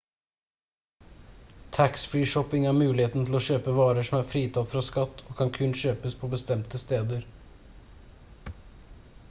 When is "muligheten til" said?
2.77-3.37